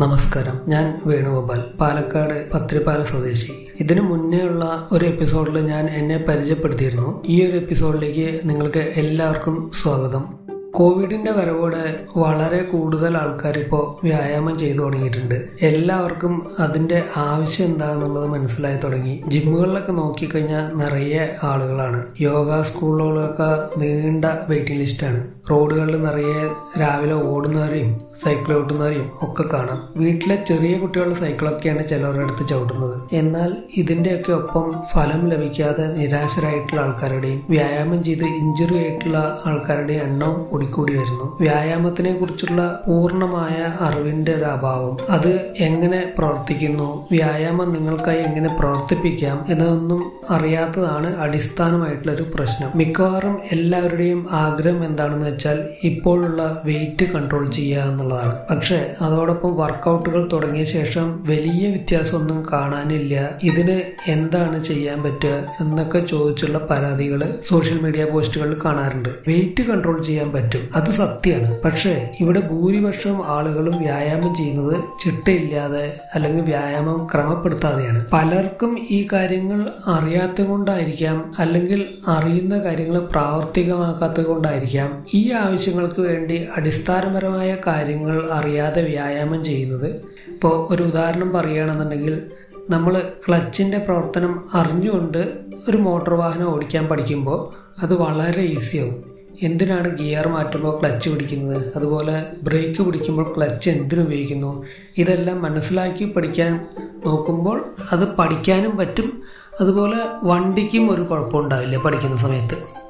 [0.00, 0.60] നമസ്കാരം.
[0.68, 3.66] ഞാൻ വേണുഗോപാൽ പാലക്കാട് പത്രിപ്പാല സ്വദേശി.
[3.80, 7.22] ഇതിനു മുന്നേ ഉള്ള ഒരു എപ്പിസോഡിൽ ഞാൻ എന്നെ പരിചയപ്പെടുത്തിയിരുന്നു.
[7.28, 10.40] ഈ ഒരു എപ്പിസോഡിലേക്ക് നിങ്ങൾക്ക് എല്ലാവർക്കും സ്വാഗതം.
[10.70, 15.48] കോവിഡിന്റെ വരവോടെ വളരെ കൂടുതൽ ആൾക്കാർ ഇപ്പോൾ വ്യായാമം ചെയ്തു തുടങ്ങിയിട്ടുണ്ട്.
[15.62, 19.22] എല്ലാവർക്കും അതിന്റെ ആവശ്യം എന്താണെന്നുള്ളത് മനസ്സിലായി തുടങ്ങി.
[19.28, 22.04] ജിമ്മുകളിലൊക്കെ നോക്കിക്കഴിഞ്ഞാൽ നിറയെ ആളുകളാണ്.
[22.20, 26.48] യോഗ സ്കൂളുകളൊക്കെ നീണ്ട വെയിറ്റിംഗ് ലിസ്റ്റാണ് റോഡുകളിൽ നിറയെ
[26.80, 29.80] രാവിലെ ഓടുന്നവരെയും സൈക്കിൾ ചവിട്ടുന്നവരെയും ഒക്കെ കാണാം.
[29.96, 32.96] വീട്ടിലെ ചെറിയ കുട്ടികളുടെ സൈക്കിളൊക്കെയാണ് ചിലവരുടെ അടുത്ത് ചവിട്ടുന്നത്.
[33.12, 41.26] എന്നാൽ ഇതിന്റെയൊക്കെ ഒപ്പം ഫലം ലഭിക്കാതെ നിരാശരായിട്ടുള്ള ആൾക്കാരുടെയും വ്യായാമം ചെയ്ത് ഇഞ്ചുറി ആയിട്ടുള്ള ആൾക്കാരുടെയും എണ്ണം കൂടിക്കൂടി വരുന്നു
[41.40, 44.96] വ്യായാമത്തിനെ കുറിച്ചുള്ള പൂർണമായ അറിവിന്റെ ഒരു അഭാവം.
[45.10, 46.88] അത് എങ്ങനെ പ്രവർത്തിക്കുന്നു?
[47.12, 52.70] വ്യായാമം നിങ്ങൾക്കായി എങ്ങനെ പ്രവർത്തിപ്പിക്കാം എന്നതൊന്നും അറിയാത്തതാണ് അടിസ്ഥാനമായിട്ടുള്ള ഒരു പ്രശ്നം.
[52.74, 61.06] മിക്കവാറും എല്ലാവരുടെയും ആഗ്രഹം എന്താണെന്ന് വെച്ചാൽ ഇപ്പോഴുള്ള വെയിറ്റ് കൺട്രോൾ ചെയ്യുക എന്നുള്ളതാണ് പക്ഷേ അതോടൊപ്പം വർക്കൗട്ടുകൾ തുടങ്ങിയ ശേഷം
[61.26, 63.14] വലിയ വ്യത്യാസമൊന്നും കാണാനില്ല.
[63.42, 63.76] ഇതിന്
[64.10, 69.08] എന്താണ് ചെയ്യാൻ പറ്റുക എന്നൊക്കെ ചോദിച്ചുള്ള പരാതികൾ സോഷ്യൽ മീഡിയ പോസ്റ്റുകളിൽ കാണാറുണ്ട്.
[69.28, 70.62] വെയിറ്റ് കൺട്രോൾ ചെയ്യാൻ പറ്റും.
[70.74, 71.62] അത് സത്യമാണ്.
[71.62, 78.00] പക്ഷേ ഇവിടെ ഭൂരിപക്ഷം ആളുകളും വ്യായാമം ചെയ്യുന്നത് ചിട്ടയില്ലാതെ അല്ലെങ്കിൽ വ്യായാമം ക്രമപ്പെടുത്താതെയാണ്.
[78.12, 87.99] പലർക്കും ഈ കാര്യങ്ങൾ അറിയാത്തത് കൊണ്ടായിരിക്കാം അല്ലെങ്കിൽ അറിയുന്ന കാര്യങ്ങൾ പ്രാവർത്തികമാക്കാത്തത് കൊണ്ടായിരിക്കാം ഈ ആവശ്യങ്ങൾക്ക് വേണ്ടി അടിസ്ഥാനപരമായ കാര്യങ്ങൾ
[88.32, 89.86] അറിയാതെ വ്യായാമം ചെയ്യുന്നത്.
[90.28, 92.22] ഇപ്പോൾ ഒരു ഉദാഹരണം പറയുകയാണെന്നുണ്ടെങ്കിൽ
[92.70, 95.32] നമ്മൾ ക്ലച്ചിന്റെ പ്രവർത്തനം അറിഞ്ഞുകൊണ്ട്
[95.68, 99.10] ഒരു മോട്ടോർ വാഹനം ഓടിക്കാൻ പഠിക്കുമ്പോൾ അത് വളരെ ഈസിയാവും.
[99.42, 101.72] എന്തിനാണ് ഗിയർ മാറ്റുമ്പോൾ ക്ലച്ച് പിടിക്കുന്നത്?
[101.76, 104.66] അതുപോലെ ബ്രേക്ക് പിടിക്കുമ്പോൾ ക്ലച്ച് എന്തിനുപയോഗിക്കുന്നു
[104.98, 106.68] ഇതെല്ലാം മനസ്സിലാക്കി പഠിക്കാൻ
[107.06, 109.22] നോക്കുമ്പോൾ അത് പഠിക്കാനും പറ്റും.
[109.60, 112.89] അതുപോലെ വണ്ടിക്കും ഒരു കുഴപ്പമുണ്ടാവില്ല പഠിക്കുന്ന സമയത്ത്.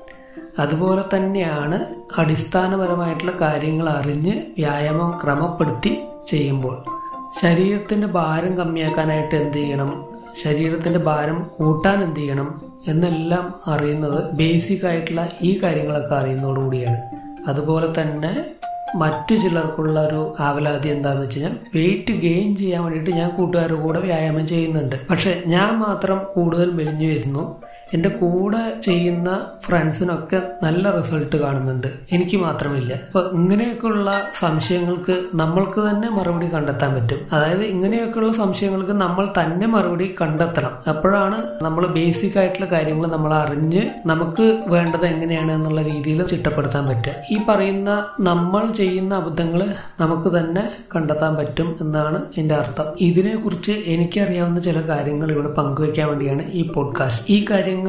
[0.58, 1.78] അതുപോലെ തന്നെയാണ്
[2.20, 6.82] അടിസ്ഥാനപരമായിട്ടുള്ള കാര്യങ്ങൾ അറിഞ്ഞ് വ്യായാമം ക്രമപ്പെടുത്തി ചെയ്യുമ്പോൾ.
[7.40, 10.04] ശരീരത്തിന്റെ ഭാരം കമ്മിയാക്കാനായിട്ട് എന്ത് ചെയ്യണം?
[10.36, 12.70] ശരീരത്തിന്റെ ഭാരം കൂട്ടാൻ എന്ത് ചെയ്യണം?
[12.88, 17.00] എന്നെല്ലാം അറിയുന്നത് ബേസിക് ആയിട്ടുള്ള ഈ കാര്യങ്ങളൊക്കെ അറിയുന്നതോടുകൂടിയാണ്
[17.48, 18.44] അതുപോലെ തന്നെ
[18.96, 24.46] മറ്റു ചിലർക്കുള്ള ഒരു ആവലാതി എന്താണെന്ന് വെച്ച് കഴിഞ്ഞാൽ വെയിറ്റ് ഗെയിൻ ചെയ്യാൻ വേണ്ടിയിട്ട് ഞാൻ കൂട്ടുകാരുടെ കൂടെ വ്യായാമം
[24.46, 25.08] ചെയ്യുന്നുണ്ട്.
[25.10, 27.62] പക്ഷെ ഞാൻ മാത്രം കൂടുതൽ മെലിഞ്ഞു വരുന്നു.
[27.94, 31.86] എന്റെ കൂടെ ചെയ്യുന്ന ഫ്രണ്ട്സിനൊക്കെ നല്ല റിസൾട്ട് കാണുന്നുണ്ട്.
[32.12, 32.94] എനിക്ക് മാത്രമില്ല.
[32.94, 37.18] അപ്പോൾ ഇങ്ങനെയൊക്കെയുള്ള സംശയങ്ങൾക്ക് നമ്മൾക്ക് തന്നെ മറുപടി കണ്ടെത്താൻ പറ്റും.
[37.32, 40.70] അതായത് ഇങ്ങനെയൊക്കെയുള്ള സംശയങ്ങൾക്ക് നമ്മൾ തന്നെ മറുപടി കണ്ടെത്തണം.
[40.88, 47.12] അപ്പോഴാണ് നമ്മൾ ബേസിക് ആയിട്ടുള്ള കാര്യങ്ങൾ നമ്മൾ അറിഞ്ഞ് നമുക്ക് വേണ്ടത് എങ്ങനെയാണ് എന്നുള്ള രീതിയിൽ ചിട്ടപ്പെടുത്താൻ പറ്റുക.
[47.30, 52.84] ഈ പറയുന്ന നമ്മൾ ചെയ്യുന്ന അബദ്ധങ്ങൾ നമുക്ക് തന്നെ കണ്ടെത്താൻ പറ്റും എന്നാണ് എന്റെ അർത്ഥം.
[53.00, 57.79] ഇതിനെക്കുറിച്ച് എനിക്കറിയാവുന്ന ചില കാര്യങ്ങൾ ഇവിടെ പങ്കുവയ്ക്കാൻ വേണ്ടിയാണ് ഈ പോഡ്കാസ്റ്റ് ഈ കാര്യങ്ങൾ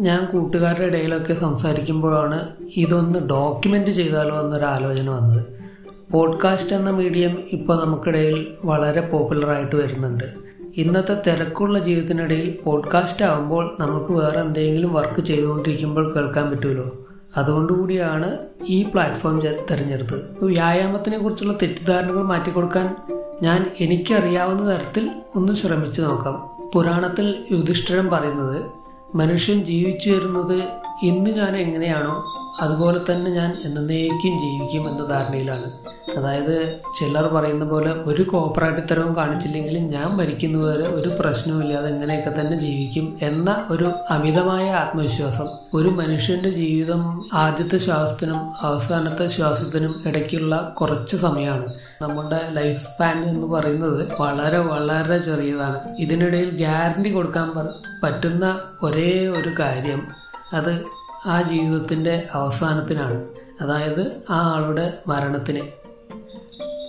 [0.00, 5.46] ഞാൻ കൂട്ടുകാരുടെ ഇടയിലൊക്കെ സംസാരിക്കുമ്പോഴാണ് ഇതൊന്ന് ഡോക്യുമെന്റ് ചെയ്താലോ എന്നൊരു ആലോചന വന്നത്.
[6.12, 10.24] പോഡ്കാസ്റ്റ് എന്ന മീഡിയം ഇപ്പോൾ നമുക്കിടയിൽ വളരെ പോപ്പുലറായിട്ട് വരുന്നുണ്ട്.
[10.76, 17.06] ഇന്നത്തെ തിരക്കുള്ള ജീവിതത്തിനിടയിൽ പോഡ്കാസ്റ്റ് ആകുമ്പോൾ നമുക്ക് വേറെ എന്തെങ്കിലും വർക്ക് ചെയ്തുകൊണ്ടിരിക്കുമ്പോൾ കേൾക്കാൻ പറ്റുമല്ലോ.
[17.36, 18.38] അതുകൊണ്ടുകൂടിയാണ്
[18.68, 20.30] ഈ പ്ലാറ്റ്ഫോം തിരഞ്ഞെടുത്തത്.
[20.30, 22.96] ഇപ്പോൾ വ്യായാമത്തിനെ കുറിച്ചുള്ള തെറ്റിദ്ധാരണകൾ മാറ്റിക്കൊടുക്കാൻ
[23.42, 26.48] ഞാൻ എനിക്കറിയാവുന്ന തരത്തിൽ ഒന്ന് ശ്രമിച്ചു നോക്കാം.
[26.74, 28.77] പുരാണത്തിൽ യുധിഷ്ഠിരം പറയുന്നത്
[29.14, 30.62] മനുഷ്യൻ ജീവിച്ചു വരുന്നത്
[31.02, 32.24] ഇന്ന് ഞാൻ എങ്ങനെയാണോ
[32.60, 35.72] അതുപോലെ തന്നെ ഞാൻ എന്നേക്കും ജീവിക്കും എന്ന ധാരണയിലാണ്.
[36.18, 43.66] അതായത് ചിലർ പറയുന്ന പോലെ ഒരു കോപ്പറേറ്റിത്തരവും കാണിച്ചില്ലെങ്കിൽ ഞാൻ മരിക്കുന്നവരെ ഒരു പ്രശ്നവുമില്ലാതെ എങ്ങനെയൊക്കെ തന്നെ ജീവിക്കും എന്ന
[43.70, 51.74] ഒരു അമിതമായ ആത്മവിശ്വാസം ഒരു മനുഷ്യന്റെ ജീവിതം ആദ്യത്തെ ശ്വാസത്തിനും അവസാനത്തെ ശ്വാസത്തിനും ഇടയ്ക്കുള്ള കുറച്ച് സമയമാണ്.
[52.02, 55.96] നമ്മുടെ ലൈഫ് സ്പാൻ എന്ന് പറയുന്നത് വളരെ വളരെ ചെറിയതാണ്.
[55.98, 57.50] ഇതിനിടയിൽ ഗ്യാരണ്ടി കൊടുക്കാൻ
[58.02, 60.08] പറ്റുന്ന ഒരേ ഒരു കാര്യം
[60.52, 60.84] അത്
[61.26, 63.24] ആ ജീവിതത്തിന്റെ അവസാനത്തിനാണ്.
[63.60, 65.60] അതായത് ആ ആളുടെ മരണത്തിന്.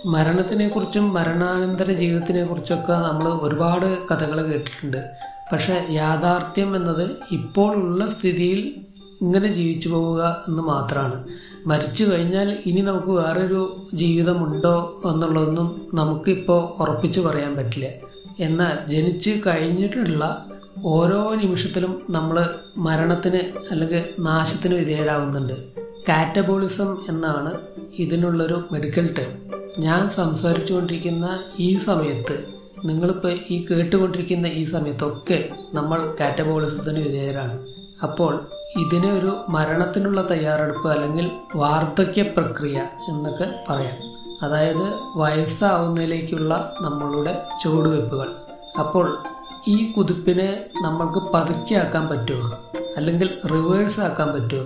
[0.06, 5.10] മരണത്തിനെക്കുറിച്ചും മരണാനന്തര ജീവിതത്തിനെ കുറിച്ചൊക്കെ നമ്മൾ ഒരുപാട് കഥകൾ കേട്ടിട്ടുണ്ട്.
[5.52, 8.74] പക്ഷെ യാഥാർത്ഥ്യം എന്നത് ഇപ്പോഴുള്ള സ്ഥിതിയിൽ
[9.22, 11.24] ഇങ്ങനെ ജീവിച്ചു പോവുക എന്ന് മാത്രമാണ്
[11.66, 17.88] മരിച്ചു കഴിഞ്ഞാൽ ഇനി നമുക്ക് വേറൊരു ജീവിതമുണ്ടോ എന്നുള്ളതൊന്നും നമുക്കിപ്പോൾ ഉറപ്പിച്ചു പറയാൻ പറ്റില്ല.
[18.40, 20.46] എന്നാൽ ജനിച്ച് കഴിഞ്ഞിട്ടുള്ള
[20.84, 25.52] ഓരോ നിമിഷത്തിലും നമ്മൾ മരണത്തിന് അല്ലെങ്കിൽ നാശത്തിന് വിധേയരാകുന്നുണ്ട്.
[26.08, 27.58] കാറ്റബോളിസം എന്നാണ്
[27.98, 32.44] ഇതിനുള്ളൊരു മെഡിക്കൽ ടേം ഞാൻ സംസാരിച്ചുകൊണ്ടിരിക്കുന്ന ഈ സമയത്ത്
[32.84, 37.66] നിങ്ങളിപ്പോൾ ഈ കേട്ടുകൊണ്ടിരിക്കുന്ന ഈ സമയത്തൊക്കെ നമ്മൾ കാറ്റബോളിസത്തിന് വിധേയരാണ്.
[38.02, 38.46] അപ്പോൾ
[38.78, 42.78] ഇതിനെ ഒരു മരണത്തിനുള്ള തയ്യാറെടുപ്പ് അല്ലെങ്കിൽ വാർദ്ധക്യ പ്രക്രിയ
[43.08, 43.96] എന്നൊക്കെ പറയാം.
[44.42, 48.28] അതായത് വയസ്സാവുന്നതിലേക്കുള്ള നമ്മളുടെ ചുവടുവയ്പ്പുകൾ.
[48.78, 49.18] അപ്പോൾ
[49.68, 52.72] ഈ കുതിപ്പിനെ നമ്മൾക്ക് പതുക്കിയാക്കാൻ പറ്റുമോ?
[52.96, 54.64] അല്ലെങ്കിൽ റിവേഴ്സ് ആക്കാൻ പറ്റുമോ?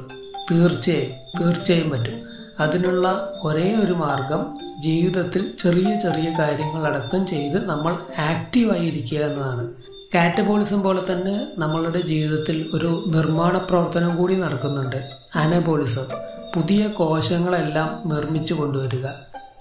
[0.51, 1.11] തീർച്ചയായും
[1.41, 2.23] തീർച്ചയായും പറ്റും.
[2.61, 9.73] അതിനുള്ള ഒരേ ഒരു മാർഗം ജീവിതത്തിൽ ചെറിയ ചെറിയ കാര്യങ്ങളടക്കം ചെയ്ത് നമ്മൾ ആക്റ്റീവായി ഇരിക്കുക എന്നതാണ്.
[10.15, 15.11] കാറ്റബോളിസം പോലെ തന്നെ നമ്മളുടെ ജീവിതത്തിൽ ഒരു നിർമ്മാണ പ്രവർത്തനം കൂടി നടക്കുന്നുണ്ട്.
[15.35, 16.07] അനബോളിസം
[16.55, 19.07] പുതിയ കോശങ്ങളെല്ലാം നിർമ്മിച്ചു കൊണ്ടുവരിക.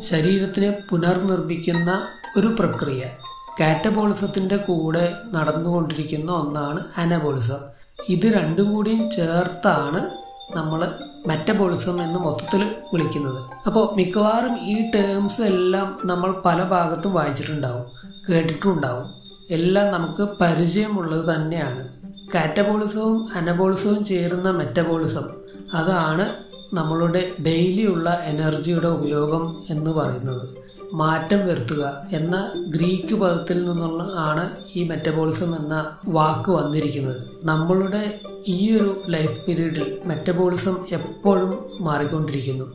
[0.01, 2.07] ശരീരത്തിനെ പുനർനിർമ്മിക്കുന്ന
[2.37, 3.03] ഒരു പ്രക്രിയ.
[3.59, 7.57] കാറ്റബോളിസത്തിന്റെ കൂടെ നടന്നുകൊണ്ടിരിക്കുന്ന ഒന്നാണ് അനബോളിസം.
[8.09, 10.11] ഇത് രണ്ടും കൂടിയും ചേർത്താണ്
[10.55, 10.95] നമ്മൾ
[11.27, 13.43] മെറ്റബോളിസം എന്ന് മൊത്തത്തിൽ വിളിക്കുന്നത്.
[13.67, 17.85] അപ്പോൾ മിക്കവാറും ഈ ടേംസ് എല്ലാം നമ്മൾ പല ഭാഗത്തും വായിച്ചിട്ടുണ്ടാവും
[18.29, 19.05] കേട്ടിട്ടുണ്ടാവും.
[19.49, 21.87] എല്ലാം നമുക്ക് പരിചയമുള്ളത് തന്നെയാണ്.
[22.33, 25.23] കാറ്റബോളിസവും അനബോളിസവും ചേരുന്ന മെറ്റബോളിസം
[25.73, 26.33] അതാണ്
[26.75, 30.62] നമ്മളുടെ ഡെയിലിയുള്ള എനർജിയുടെ ഉപയോഗം എന്ന് പറയുന്നത്.
[30.93, 37.21] മാറ്റം വരുത്തുക എന്ന ഗ്രീക്ക് പദത്തിൽ നിന്നുള്ള ആണ് ഈ മെറ്റബോളിസം എന്ന വാക്ക് വന്നിരിക്കുന്നത്.
[37.43, 42.65] നമ്മളുടെ ഈ ഒരു ലൈഫ് പീരീഡിൽ മെറ്റബോളിസം എപ്പോഴും മാറിക്കൊണ്ടിരിക്കുന്നു.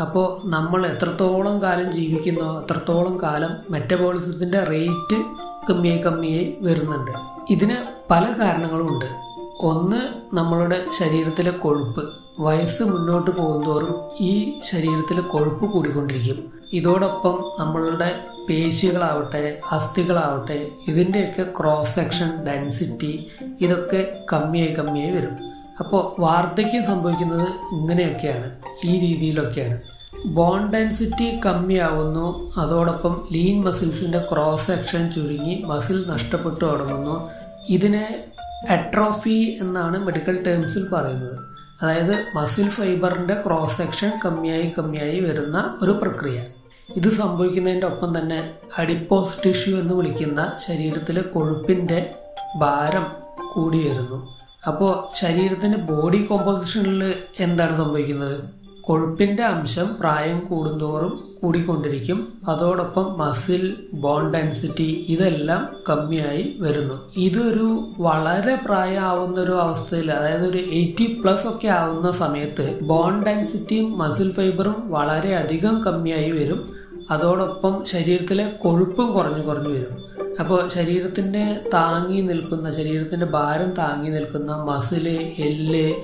[0.00, 5.16] അപ്പോൾ നമ്മൾ എത്രത്തോളം കാലം ജീവിക്കുന്നോ അത്രത്തോളം കാലം മെറ്റബോളിസത്തിന്റെ റേറ്റ്
[5.70, 7.10] കമ്മിയായി കമ്മിയായി വരുന്നുണ്ട്.
[7.50, 7.76] ഇതിന്
[8.10, 9.04] പല കാരണങ്ങളുമുണ്ട്
[9.60, 10.00] ഒന്ന്
[10.36, 12.27] നമ്മളുടെ ശരീരത്തിലെ കൊഴുപ്പ്.
[12.40, 16.52] വയസ്സ് മുന്നോട്ട് പോകുന്തോറും ഈ ശരീരത്തിൽ കൊഴുപ്പ് കൂടിക്കൊണ്ടിരിക്കും.
[16.72, 23.26] ഇതോടൊപ്പം നമ്മളുടെ പേശികളാവട്ടെ അസ്ഥികളാവട്ടെ ഇതിന്റെയൊക്കെ ക്രോസ് സെക്ഷൻ ഡെൻസിറ്റി
[23.60, 25.36] ഇതൊക്കെ കമ്മിയായി കമ്മിയായി വരും.
[25.78, 28.50] അപ്പോൾ വാർദ്ധക്യം സംഭവിക്കുന്നത് ഇങ്ങനെയൊക്കെയാണ്
[28.84, 29.80] ഈ രീതിയിലൊക്കെയാണ്.
[30.26, 37.30] ബോൺ ഡെൻസിറ്റി കമ്മിയാവുന്നു അതോടൊപ്പം ലീൻ മസിൽസിന്റെ ക്രോസ് സെക്ഷൻ ചുരുങ്ങി മസിൽ നഷ്ടപ്പെട്ടു തുടങ്ങുന്നു.
[37.68, 38.24] ഇതിനെ
[38.68, 41.47] അട്രോഫി എന്നാണ് മെഡിക്കൽ ടേംസിൽ പറയുന്നത്.
[41.82, 46.44] അതായത് മസിൽ ഫൈബറിന്റെ ക്രോസ് സെക്ഷൻ കമ്മിയായി കമ്മിയായി വരുന്ന ഒരു പ്രക്രിയ.
[46.96, 52.14] ഇത് സംഭവിക്കുന്നതിന്റെ ഒപ്പം തന്നെ അഡിപ്പോസ് ടിഷ്യൂ എന്ന് വിളിക്കുന്ന ശരീരത്തിലെ കൊഴുപ്പിന്റെ
[52.56, 53.06] ഭാരം
[53.54, 54.38] കൂടി വരുന്നു.
[54.66, 58.57] അപ്പോൾ ശരീരത്തിന്റെ ബോഡി കോമ്പോസിഷനിൽ എന്താണ് സംഭവിക്കുന്നത്?
[58.88, 62.32] കൊഴുപ്പിന്റെ അംശം പ്രായം കൂടുന്തോറും കൂടിക്കൊണ്ടിരിക്കും.
[62.48, 67.12] അതോടൊപ്പം മസിൽ ബോൺ ഡെൻസിറ്റി ഇതെല്ലാം കമ്മിയായി വരുന്നു.
[67.16, 74.32] ഇതൊരു വളരെ പ്രായമാവുന്ന ഒരു അവസ്ഥയിൽ അതായത് ഒരു എയ്റ്റി പ്ലസ് ഒക്കെ ആവുന്ന സമയത്ത് ബോൺ ഡെൻസിറ്റിയും മസിൽ
[74.32, 76.72] ഫൈബറും വളരെ അധികം കമ്മിയായി വരും.
[77.10, 80.26] അതോടൊപ്പം ശരീരത്തിലെ കൊഴുപ്പും കുറഞ്ഞു കുറഞ്ഞു വരും.
[80.40, 85.08] അപ്പോൾ ശരീരത്തിന്റെ താങ്ങി നിൽക്കുന്ന ശരീരത്തിന്റെ ഭാരം താങ്ങി നിൽക്കുന്ന മസിൽ
[85.38, 85.94] എല്ല്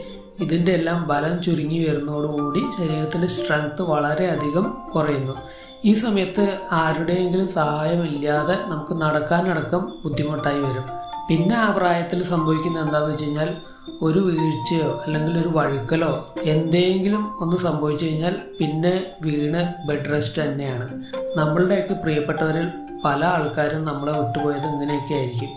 [0.43, 5.37] ഇതിന്റെ എല്ലാം ബലം ചുരുങ്ങി വരുന്നതോടുകൂടി ശരീരത്തിന്റെ സ്ട്രെങ്ത് വളരെയധികം കുറയുന്നു.
[5.85, 10.87] ഈ സമയത്ത് ആരുടെയെങ്കിലും സഹായമില്ലാതെ നമുക്ക് നടക്കാനടക്കം ബുദ്ധിമുട്ടായി വരും.
[11.29, 13.57] പിന്നെ ആ പ്രായത്തിൽ സംഭവിക്കുന്നത് എന്താണെന്ന് വെച്ച് കഴിഞ്ഞാൽ
[14.03, 21.05] ഒരു വീഴ്ചയോ അല്ലെങ്കിൽ ഒരു വഴുക്കലോ എന്തെങ്കിലും ഒന്ന് സംഭവിച്ചു കഴിഞ്ഞാൽ പിന്നെ വീണ് ബെഡ് റെസ്റ്റ് തന്നെയാണ്.
[21.37, 22.69] നമ്മളുടെയൊക്കെ പ്രിയപ്പെട്ടവരിൽ
[23.05, 25.53] പല ആൾക്കാരും നമ്മളെ വിട്ടുപോയത് ഇങ്ങനെയൊക്കെ ആയിരിക്കും.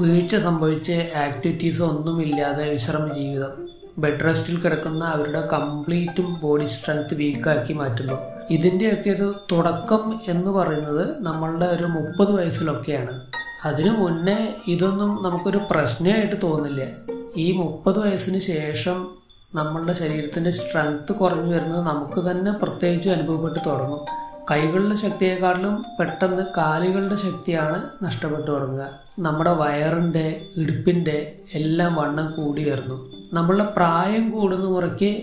[0.00, 8.14] വീഴ്ച സംഭവിച്ച് ആക്ടിവിറ്റീസ് ഒന്നുമില്ലാതെ വിശ്രമ ജീവിതം ബെഡ് റെസ്റ്റിൽ കിടക്കുന്ന അവരുടെ കംപ്ലീറ്റും ബോഡി സ്ട്രെങ്ത് വീക്കാക്കി മാറ്റുന്നു.
[8.50, 13.22] ഇതിന്റെയൊക്കെ ഒരു തുടക്കം എന്ന് പറയുന്നത് നമ്മളുടെ ഒരു മുപ്പത് വയസ്സിലൊക്കെയാണ്.
[13.64, 16.82] അതിനു മുന്നേ ഇതൊന്നും നമുക്കൊരു പ്രശ്നമായിട്ട് തോന്നില്ല.
[17.36, 19.08] ഈ മുപ്പത് വയസ്സിന് ശേഷം
[19.54, 24.00] നമ്മളുടെ ശരീരത്തിന്റെ സ്ട്രെങ്ത് കുറഞ്ഞു വരുന്നത് നമുക്ക് തന്നെ പ്രത്യേകിച്ച് അനുഭവപ്പെട്ട് തുടങ്ങും.
[24.50, 28.90] കൈകളുടെ ശക്തിയെക്കാട്ടിലും പെട്ടെന്ന് കാലുകളുടെ ശക്തിയാണ് നഷ്ടപ്പെട്ടു തുടങ്ങുക.
[29.18, 35.22] നമ്മുടെ വയറിന്റെ ഇടുപ്പിന്റെ എല്ലാം വണ്ണം കൂടി വരുന്നു നമ്മളുടെ പ്രായം കൂടുന്ന മുറയ്ക്ക്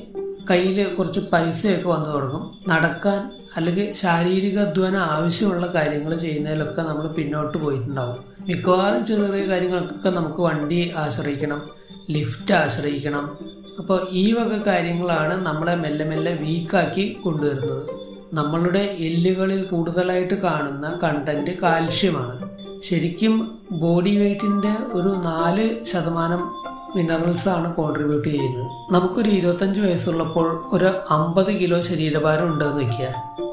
[0.49, 2.69] കയ്യിൽ കുറച്ച് പൈസയൊക്കെ വന്നു തുടങ്ങും.
[2.69, 8.17] നടക്കാൻ അല്ലെങ്കിൽ ശാരീരിക അധ്വാനം ആവശ്യമുള്ള കാര്യങ്ങൾ ചെയ്യുന്നതിലൊക്കെ നമ്മൾ പിന്നോട്ട് പോയിട്ടുണ്ടാവും.
[8.47, 11.69] മിക്കവാറും ചെറിയ ചെറിയ കാര്യങ്ങൾക്കൊക്കെ നമുക്ക് വണ്ടി ആശ്രയിക്കണം
[12.11, 13.37] ലിഫ്റ്റ് ആശ്രയിക്കണം.
[13.79, 17.89] അപ്പോൾ ഈ വക കാര്യങ്ങളാണ് നമ്മളെ മെല്ലെ മെല്ലെ വീക്കാക്കി കൊണ്ടുവരുന്നത്.
[18.33, 22.49] നമ്മളുടെ എല്ലുകളിൽ കൂടുതലായിട്ട് കാണുന്ന കണ്ടന്റ് കാൽഷ്യമാണ്.
[22.81, 26.60] ശരിക്കും ബോഡി വെയ്റ്റിന്റെ ഒരു നാല് ശതമാനം
[26.95, 28.93] മിനറൽസ് ആണ് കോൺട്രിബ്യൂട്ട് ചെയ്യുന്നത്.
[28.93, 33.07] നമുക്കൊരു ഇരുപത്തഞ്ച് വയസ്സുള്ളപ്പോൾ ഒരു അമ്പത് കിലോ ശരീരഭാരം ഉണ്ടെന്ന് വയ്ക്കുക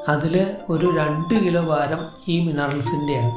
[0.09, 3.33] അതിൽ ഒരു രണ്ട് കിലോ ഭാരം ഈ മിനറൽസിന്റെയാണ്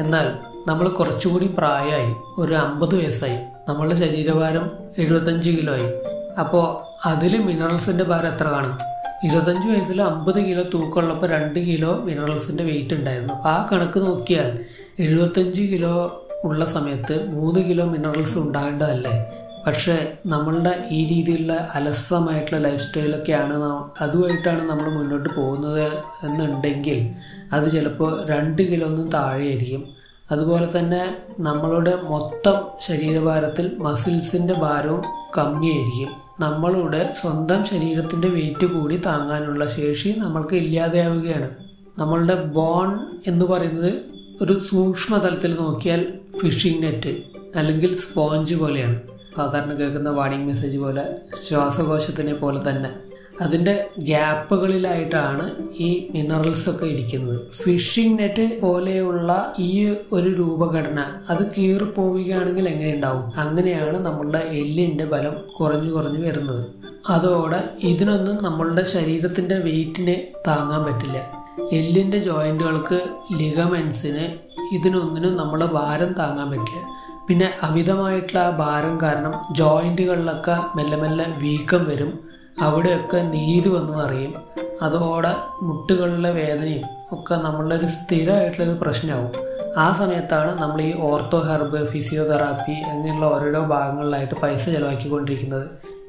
[0.00, 0.26] എന്നാൽ
[0.68, 5.88] നമ്മൾ കുറച്ചുകൂടി പ്രായമായി ഒരു അമ്പത് വയസ്സായി നമ്മളുടെ ശരീരഭാരം എഴുപത്തഞ്ച് കിലോ ആയി.
[6.40, 6.66] അപ്പോൾ
[7.08, 8.78] അതിൽ മിനറൽസിന്റെ ഭാരം എത്ര കാണും?
[9.24, 13.34] ഇരുപത്തഞ്ച് വയസ്സിൽ അമ്പത് കിലോ തൂക്കമുള്ളപ്പോൾ രണ്ട് കിലോ മിനറൽസിന്റെ വെയിറ്റ് ഉണ്ടായിരുന്നു.
[13.34, 14.58] അപ്പോൾ ആ കണക്ക് നോക്കിയാൽ
[14.98, 19.45] എഴുപത്തഞ്ച് കിലോ ഉള്ള സമയത്ത് മൂന്ന് കിലോ മിനറൽസ് ഉണ്ടാകേണ്ടതല്ലേ?
[19.66, 23.54] പക്ഷേ നമ്മളുടെ ഈ രീതിയിലുള്ള അലസമായിട്ടുള്ള ലൈഫ് സ്റ്റൈലൊക്കെയാണ്
[24.00, 25.86] അതുമായിട്ടാണ് നമ്മൾ മുന്നോട്ട് പോകുന്നത്
[26.26, 27.08] എന്നുണ്ടെങ്കിൽ
[27.52, 29.88] അത് ചിലപ്പോൾ രണ്ട് കിലോ ഒന്നും താഴെയായിരിക്കും.
[30.30, 35.02] അതുപോലെ തന്നെ നമ്മളുടെ മൊത്തം ശരീരഭാരത്തിൽ മസിൽസിന്റെ ഭാരവും
[35.38, 36.12] കമ്മിയായിരിക്കും.
[36.40, 41.50] നമ്മളുടെ സ്വന്തം ശരീരത്തിന്റെ വെയിറ്റ് കൂടി താങ്ങാനുള്ള ശേഷി നമ്മൾക്ക് ഇല്ലാതെയാവുകയാണ്.
[41.98, 43.92] നമ്മളുടെ ബോൺ എന്ന് പറയുന്നത്
[44.42, 47.16] ഒരു സൂക്ഷ്മതലത്തിൽ നോക്കിയാൽ ഫിഷിംഗ് നെറ്റ്
[47.56, 49.15] അല്ലെങ്കിൽ സ്പോഞ്ച് പോലെയാണ്.
[49.36, 51.04] സാധാരണ കേൾക്കുന്ന വാണിംഗ് മെസ്സേജ് പോലെ
[51.48, 52.90] ശ്വാസകോശത്തിനെ പോലെ തന്നെ.
[53.40, 57.50] അതിന്റെ ഗ്യാപ്പുകളിലായിട്ടാണ് ഈ മിനറൽസ് ഒക്കെ ഇരിക്കുന്നത്.
[57.50, 63.32] ഫിഷിംഗ് നെറ്റ് പോലെയുള്ള ഈ ഒരു രൂപഘടന അത് കീറിപ്പോവുകയാണെങ്കിൽ എങ്ങനെയുണ്ടാവും?
[63.36, 66.66] അങ്ങനെയാണ് നമ്മളുടെ എല്ലിന്റെ ബലം കുറഞ്ഞു കുറഞ്ഞു വരുന്നത്.
[67.10, 71.46] അതോടെ ഇതിനൊന്നും നമ്മളുടെ ശരീരത്തിന്റെ വെയിറ്റിനെ താങ്ങാൻ പറ്റില്ല.
[71.72, 74.24] എല്ലിന്റെ ജോയിന്റുകൾക്ക് ലിഗമെൻസിന്
[74.74, 76.95] ഇതിനൊന്നിനും നമ്മളെ ഭാരം താങ്ങാൻ പറ്റില്ല.
[77.28, 82.12] പിന്നെ അമിതമായിട്ടുള്ള ഭാരം കാരണം ജോയിന്റുകളിലൊക്കെ മെല്ലെ മെല്ലെ വീക്കം വരും.
[82.60, 84.34] അവിടെയൊക്കെ നീര് വന്ന് നിറയും.
[84.82, 89.32] അതോടെ മുട്ടുകളിലെ വേദനയും ഒക്കെ നമ്മളുടെ ഒരു സ്ഥിരമായിട്ടുള്ളൊരു പ്രശ്നമാവും.
[89.76, 95.66] ആ സമയത്താണ് നമ്മൾ ഈ ഓർത്തോ ഹെർബ് ഫിസിയോതെറാപ്പി അങ്ങനെയുള്ള ഓരോരോ ഭാഗങ്ങളിലായിട്ട് പൈസ ചെലവാക്കിക്കൊണ്ടിരിക്കുന്നത്.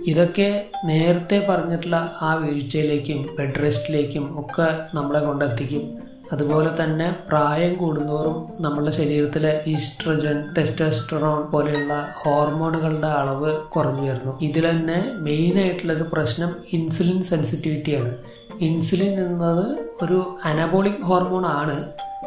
[0.08, 6.07] ഇതൊക്കെ നേരത്തെ പറഞ്ഞിട്ടുള്ള ആ വീഴ്ചയിലേക്കും ബെഡ് റെസ്റ്റിലേക്കും ഒക്കെ നമ്മളെ കൊണ്ടെത്തിക്കും.
[6.32, 11.94] അതുപോലെ തന്നെ പ്രായം കൂടുന്തോറും നമ്മുടെ ശരീരത്തിലെ ഈസ്ട്രജൻ ടെസ്റ്റോസ്റ്ററോൺ പോലെയുള്ള
[12.24, 14.40] ഹോർമോണുകളുടെ അളവ് കുറഞ്ഞു വരുന്നു.
[14.42, 18.12] ഇതിൽ തന്നെ മെയിൻ ആയിട്ടുള്ളൊരു പ്രശ്നം ഇൻസുലിൻ സെൻസിറ്റിവിറ്റിയാണ്
[18.62, 19.66] ഇൻസുലിൻ എന്നത്
[20.04, 21.78] ഒരു അനബോളിക് ഹോർമോൺ ആണ്.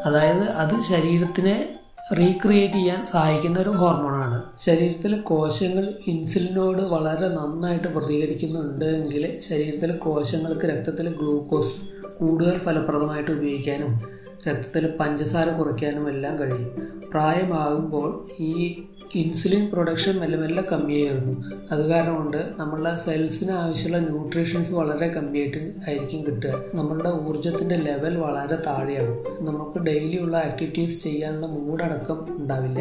[0.07, 1.77] അതായത് അത് ശരീരത്തിനെ
[2.19, 11.11] റീക്രിയേറ്റ് ചെയ്യാൻ സഹായിക്കുന്ന ഒരു ഹോർമോണാണ് ശരീരത്തിലെ കോശങ്ങൾ ഇൻസുലിനോട് വളരെ നന്നായിട്ട് പ്രതികരിക്കുന്നുണ്ട് എങ്കിൽ ശരീരത്തിലെ കോശങ്ങൾക്ക് രക്തത്തിലെ
[11.11, 11.77] ഗ്ലൂക്കോസ്
[12.21, 16.93] കൂടുതൽ ഫലപ്രദമായിട്ട് ഉപയോഗിക്കാനും രക്തത്തിൽ പഞ്ചസാര കുറയ്ക്കാനും എല്ലാം കഴിയും.
[17.11, 18.83] പ്രായമാകുമ്പോൾ ഈ
[19.15, 25.59] ഇൻസുലിൻ പ്രൊഡക്ഷൻ മെല്ലെ മെല്ലെ കമ്മിയായി വരുന്നു അത് കാരണം കൊണ്ട് നമ്മളുടെ സെൽസിന് ആവശ്യമുള്ള ന്യൂട്രീഷൻസ് വളരെ കമ്മിയായിട്ട്
[25.59, 26.63] ആയിരിക്കും കിട്ടുക.
[26.75, 29.47] നമ്മളുടെ ഊർജത്തിന്റെ ലെവൽ വളരെ താഴെയാകും.
[29.47, 32.81] നമുക്ക് ഡെയിലി ഉള്ള ആക്ടിവിറ്റീസ് ചെയ്യാനുള്ള മൂടടക്കം ഉണ്ടാവില്ല.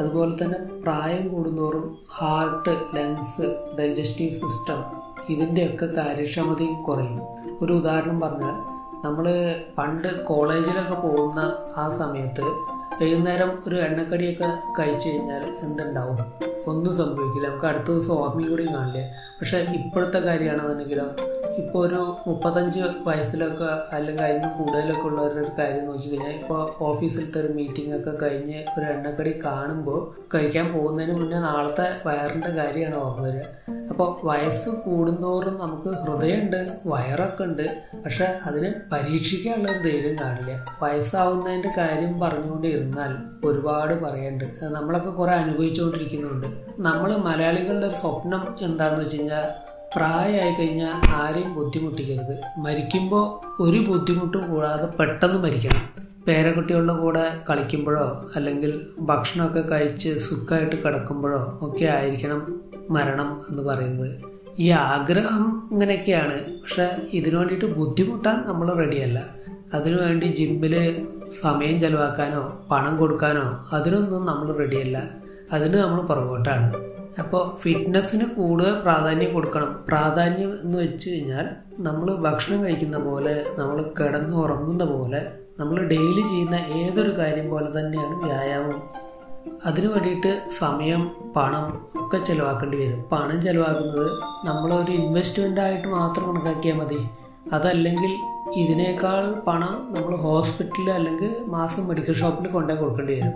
[0.00, 4.84] അതുപോലെ തന്നെ പ്രായം കൂടുന്തോറും ഹാർട്ട് ലങ്സ് ഡൈജസ്റ്റീവ് സിസ്റ്റം
[5.30, 7.36] ഇതിന്റെയൊക്കെ കാര്യക്ഷമതയും കുറയും.
[7.60, 8.65] ഒരു ഉദാഹരണം പറഞ്ഞാൽ
[9.06, 9.26] നമ്മൾ
[9.78, 11.40] പണ്ട് കോളേജിലൊക്കെ പോകുന്ന
[11.76, 12.44] ആ സമയത്ത്
[13.00, 14.48] വൈകുന്നേരം ഒരു എണ്ണക്കടിയൊക്കെ
[14.78, 16.20] കഴിച്ചു കഴിഞ്ഞാൽ എന്തുണ്ടാവും?
[16.66, 17.48] ഒന്നും സംഭവിക്കില്ല.
[17.48, 19.00] നമുക്ക് അടുത്ത ദിവസം ഓർമ്മയും കൂടി കാണില്ല?
[19.40, 21.06] പക്ഷെ ഇപ്പോഴത്തെ കാര്യമാണെന്നുണ്ടെങ്കിലോ
[21.54, 27.96] ഇപ്പോൾ ഒരു മുപ്പത്തഞ്ച് വയസ്സിലൊക്കെ അല്ലെങ്കിൽ അതിന് കൂടുതലൊക്കെ ഉള്ളവരുടെ ഒരു കാര്യം നോക്കിക്കഴിഞ്ഞാൽ ഇപ്പോൾ ഓഫീസിലത്തെ ഒരു മീറ്റിംഗ്
[27.96, 33.42] ഒക്കെ കഴിഞ്ഞ് ഒരു എണ്ണക്കടി കാണുമ്പോൾ കഴിക്കാൻ പോകുന്നതിന് മുന്നേ നാളത്തെ വയറിന്റെ കാര്യമാണ് ഓർമ്മ വരിക.
[33.90, 40.76] അപ്പോൾ വയസ്സ് കൂടുന്തോറും നമുക്ക് ഹൃദയമുണ്ട് വയറൊക്കെ ഉണ്ട് പക്ഷെ അതിന് പരീക്ഷിക്കാനുള്ള ഒരു ധൈര്യം കാണില്ല.
[40.82, 44.44] വയസ്സാവുന്നതിന്റെ കാര്യം പറഞ്ഞുകൊണ്ടിരുന്നാൽ ഒരുപാട് പറയണ്ട്.
[44.62, 46.46] നമ്മളൊക്കെ കുറെ അനുഭവിച്ചുകൊണ്ടിരിക്കുന്നുണ്ട്.
[46.78, 52.60] നമ്മൾ മലയാളികളുടെ സ്വപ്നം എന്താണെന്ന് വെച്ച് കഴിഞ്ഞാൽ പ്രായമായി കഴിഞ്ഞാൽ ആരെയും ബുദ്ധിമുട്ടിക്കരുത്.
[52.60, 56.06] മരിക്കുമ്പോൾ ഒരു ബുദ്ധിമുട്ടും കൂടാതെ പെട്ടെന്ന് മരിക്കണം.
[56.28, 62.60] പേരക്കുട്ടികളുടെ കൂടെ കളിക്കുമ്പോഴോ അല്ലെങ്കിൽ ഭക്ഷണമൊക്കെ കഴിച്ച് സുഖമായിട്ട് കിടക്കുമ്പോഴോ ഒക്കെ ആയിരിക്കണം
[62.90, 64.22] മരണം എന്ന് പറയുന്നത്.
[64.58, 66.44] ഈ ആഗ്രഹം ഇങ്ങനെയൊക്കെയാണ്.
[66.44, 69.24] പക്ഷെ ഇതിനു വേണ്ടിയിട്ട് ബുദ്ധിമുട്ടാൻ നമ്മൾ റെഡിയല്ല.
[69.74, 75.02] അതിനുവേണ്ടി ജിമ്മിൽ സമയം ചെലവാക്കാനോ പണം കൊടുക്കാനോ അതിനൊന്നും നമ്മൾ റെഡിയല്ല.
[75.52, 76.95] അതിന് നമ്മൾ പുറകോട്ടാണ്.
[77.18, 79.84] അപ്പോൾ ഫിറ്റ്നസ്സിന് കൂടുതൽ പ്രാധാന്യം കൊടുക്കണം.
[79.88, 81.46] പ്രാധാന്യം എന്ന് വെച്ച് കഴിഞ്ഞാൽ
[81.78, 88.24] നമ്മൾ ഭക്ഷണം കഴിക്കുന്ന പോലെ നമ്മൾ കിടന്ന് ഉറങ്ങുന്ന പോലെ നമ്മൾ ഡെയിലി ചെയ്യുന്ന ഏതൊരു കാര്യം പോലെ തന്നെയാണ്
[88.24, 88.82] വ്യായാമം.
[89.66, 93.02] അതിനു വേണ്ടിയിട്ട് സമയം പണം ഒക്കെ ചിലവാക്കേണ്ടി വരും.
[93.12, 94.10] പണം ചിലവാക്കുന്നത്
[94.46, 96.98] നമ്മളൊരു ഇൻവെസ്റ്റ്മെന്റ് ആയിട്ട് മാത്രം കണക്കാക്കിയാൽ മതി.
[97.52, 103.32] അതല്ലെങ്കിൽ ഇതിനേക്കാൾ പണം നമ്മൾ ഹോസ്പിറ്റലിൽ അല്ലെങ്കിൽ മാസം മെഡിക്കൽ ഷോപ്പിൽ കൊണ്ടുപോയി കൊടുക്കേണ്ടി വരും.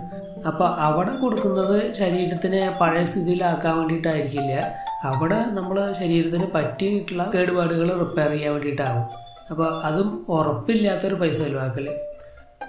[0.47, 4.75] അപ്പോൾ അവിടെ കൊടുക്കുന്നത് ശരീരത്തിനെ പഴയ സ്ഥിതിയിലാക്കാൻ വേണ്ടിയിട്ടായിരിക്കില്ല.
[5.03, 9.03] അവിടെ നമ്മൾ ശരീരത്തിന് പറ്റിയിട്ടുള്ള കേടുപാടുകൾ റിപ്പയർ ചെയ്യാൻ വേണ്ടിയിട്ടാവും.
[9.49, 11.89] അപ്പോൾ അതും ഉറപ്പില്ലാത്തൊരു പൈസ ചിലവാക്കൽ.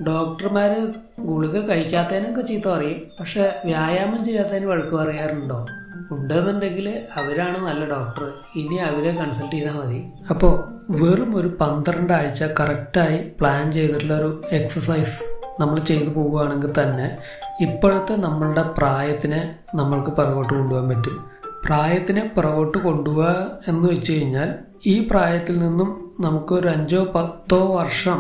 [0.09, 3.11] ഡോക്ടർമാർ ഗുളിക കഴിക്കാത്തതിനൊക്കെ ചീത്ത പറയും.
[3.21, 5.67] പക്ഷേ വ്യായാമം ചെയ്യാത്തതിന് വഴക്ക് പറയാറുണ്ടോ?
[6.11, 10.05] ഉണ്ടെന്നുണ്ടെങ്കിൽ അവരാണ് നല്ല ഡോക്ടർ ഇനി അവരെ കൺസൾട്ട് ചെയ്താൽ മതി.
[10.31, 10.55] അപ്പോൾ
[10.91, 15.25] വെറും ഒരു പന്ത്രണ്ട് ആഴ്ച കറക്റ്റായി പ്ലാൻ ചെയ്തിട്ടുള്ള ഒരു എക്സസൈസ്
[15.61, 17.19] നമ്മൾ ചെയ്തു പോവുകയാണെങ്കിൽ തന്നെ
[17.61, 21.25] ഇപ്പോഴത്തെ നമ്മളുടെ പ്രായത്തിനെ നമ്മൾക്ക് പുറകോട്ട് കൊണ്ടുപോകാൻ പറ്റും.
[21.67, 24.55] പ്രായത്തിനെ പുറകോട്ട് കൊണ്ടുപോവുക എന്ന് വെച്ച് കഴിഞ്ഞാൽ
[24.87, 28.19] ഈ പ്രായത്തിൽ നിന്നും നമുക്ക് ഒരു അഞ്ചോ പത്തോ വർഷം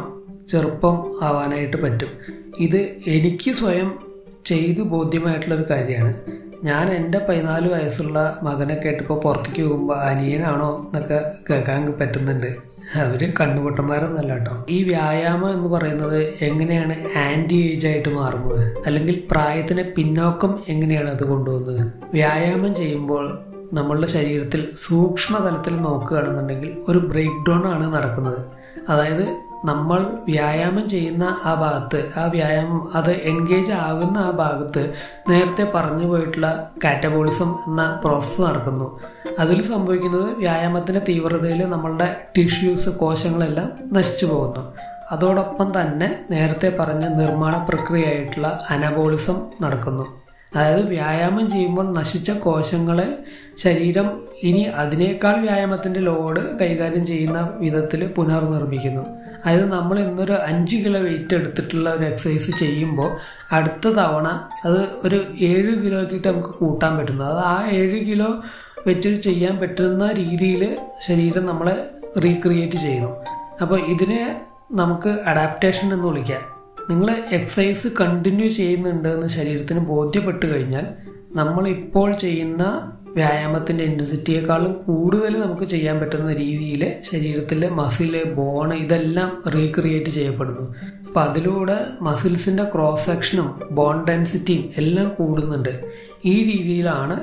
[0.49, 2.09] ചെറുപ്പം ആവാനായിട്ട് പറ്റും.
[2.59, 3.93] ഇത് എനിക്ക് സ്വയം
[4.45, 6.15] ചെയ്ത് ബോധ്യമായിട്ടുള്ളൊരു കാര്യമാണ്.
[6.64, 10.87] ഞാൻ എന്റെ പതിനാല് വയസ്സുള്ള മകനെ കേട്ടിപ്പോൾ പുറത്തേക്ക് പോകുമ്പോൾ അനിയനാണോ?
[10.87, 12.47] എന്നൊക്കെ കേൾക്കാൻ പറ്റുന്നുണ്ട്.
[12.97, 14.66] അവർ കണ്ണുപൊട്ടന്മാരൊന്നല്ല കേട്ടോ.
[14.69, 18.75] ഈ വ്യായാമം എന്ന് പറയുന്നത് എങ്ങനെയാണ് ആന്റി ഏജ് ആയിട്ട് മാറുന്നത്?
[18.87, 21.92] അല്ലെങ്കിൽ പ്രായത്തിന് പിന്നോക്കം എങ്ങനെയാണ് അത് കൊണ്ടുപോകുന്നത്?
[22.12, 23.38] വ്യായാമം ചെയ്യുമ്പോൾ
[23.73, 28.38] നമ്മളുടെ ശരീരത്തിൽ സൂക്ഷ്മതലത്തിൽ നോക്കുകയാണെന്നുണ്ടെങ്കിൽ ഒരു ബ്രേക്ക് ഡൗൺ ആണ് നടക്കുന്നത്.
[28.88, 34.95] അതായത് നമ്മൾ വ്യായാമം ചെയ്യുന്ന ആ ഭാഗത്ത് ആ വ്യായാമം അത് എൻഗേജ് ആകുന്ന ആ ഭാഗത്ത്
[35.31, 39.00] നേരത്തെ പറഞ്ഞു പോയിട്ടുള്ള കാറ്റബോളിസം എന്ന പ്രോസസ്സ് നടക്കുന്നു.
[39.38, 44.75] അതിൽ സംഭവിക്കുന്നത് വ്യായാമത്തിന്റെ തീവ്രതയിൽ നമ്മളുടെ ടിഷ്യൂസ് കോശങ്ങളെല്ലാം നശിച്ചു പോകുന്നു.
[45.12, 50.23] അതോടൊപ്പം തന്നെ നേരത്തെ പറഞ്ഞ നിർമ്മാണ പ്രക്രിയയായിട്ടുള്ള അനബോളിസം നടക്കുന്നു.
[50.57, 53.19] അതായത് വ്യായാമം ചെയ്യുമ്പോൾ നശിച്ച കോശങ്ങളെ
[53.57, 59.22] ശരീരം ഇനി അതിനേക്കാൾ വ്യായാമത്തിന്റെ ലോഡ് കൈകാര്യം ചെയ്യുന്ന വിധത്തിൽ പുനർനിർമ്മിക്കുന്നു.
[59.45, 63.11] അതായത് നമ്മൾ ഇന്നൊരു അഞ്ച് കിലോ വെയിറ്റ് എടുത്തിട്ടുള്ള ഒരു എക്സസൈസ് ചെയ്യുമ്പോൾ
[63.53, 64.29] അടുത്ത തവണ
[64.65, 68.43] അത് ഒരു ഏഴ് കിലോ ആക്കിയിട്ട് നമുക്ക് കൂട്ടാൻ പറ്റുന്നു അത് ആ ഏഴ് കിലോ
[68.87, 71.89] വെച്ച് ചെയ്യാൻ പറ്റുന്ന രീതിയിൽ ശരീരം നമ്മൾ
[72.25, 73.13] റീക്രിയേറ്റ് ചെയ്യണം.
[73.61, 76.43] അപ്പോൾ ഇതിനെ നമുക്ക് അഡാപ്റ്റേഷൻ എന്ന് വിളിക്കാം.
[76.91, 80.87] നിങ്ങൾ എക്സസൈസ് കണ്ടിന്യൂ ചെയ്യുന്നുണ്ടെന്ന് ശരീരത്തിന് ബോധ്യപ്പെട്ട് കഴിഞ്ഞാൽ
[81.35, 82.65] നമ്മൾ ഇപ്പോൾ ചെയ്യുന്ന
[83.14, 90.75] വ്യായാമത്തിന്റെ ഇന്റൻസിറ്റിയേക്കാളും കൂടുതൽ നമുക്ക് ചെയ്യാൻ പറ്റുന്ന രീതിയിൽ ശരീരത്തിലെ മസിൽ ബോണ് ഇതെല്ലാം റീക്രിയേറ്റ് ചെയ്യപ്പെടുന്നു.
[91.07, 95.90] അപ്പം അതിലൂടെ മസിൽസിന്റെ ക്രോസ് സെക്ഷനും ബോൺ ഡെൻസിറ്റിയും എല്ലാം കൂടുന്നുണ്ട്.
[96.25, 97.21] ഈ രീതിയിലാണ്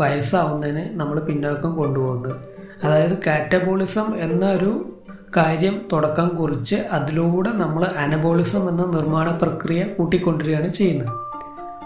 [0.00, 2.36] വയസ്സാവുന്നതിന് നമ്മൾ പിന്നോക്കം കൊണ്ടുപോകുന്നത്.
[2.84, 4.94] അതായത് കാറ്റബോളിസം എന്ന ഒരു
[5.36, 11.27] കാര്യം തുടക്കം കുറിച്ച് അതിലൂടെ നമ്മൾ അനബോളിസം എന്ന നിർമ്മാണ പ്രക്രിയ കൂട്ടിക്കൊണ്ടിരിക്കുകയാണ് ചെയ്യുന്നത്.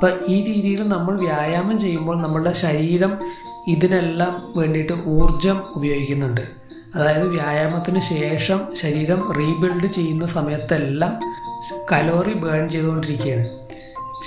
[0.02, 3.18] അപ്പം ഈ രീതിയിൽ നമ്മൾ വ്യായാമം ചെയ്യുമ്പോൾ നമ്മളുടെ ശരീരം
[3.68, 6.40] ഇതിനെല്ലാം വേണ്ടിയിട്ട് ഊർജം ഉപയോഗിക്കുന്നുണ്ട്.
[6.94, 11.12] അതായത് വ്യായാമത്തിന് ശേഷം ശരീരം റീബിൽഡ് ചെയ്യുന്ന സമയത്തെല്ലാം
[11.92, 13.46] കലോറി ബേൺ ചെയ്തുകൊണ്ടിരിക്കുകയാണ്.